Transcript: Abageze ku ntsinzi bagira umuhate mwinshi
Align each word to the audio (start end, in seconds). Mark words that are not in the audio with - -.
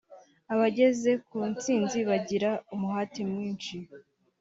Abageze 0.53 1.11
ku 1.27 1.37
ntsinzi 1.51 1.99
bagira 2.09 2.49
umuhate 2.73 3.21
mwinshi 3.31 3.77